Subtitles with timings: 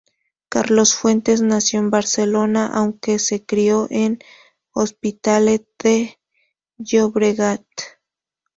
[0.49, 4.17] Carlos Fuentes nació en Barcelona, aunque se crio en
[4.73, 6.17] Hospitalet de
[6.79, 7.63] Llobregat.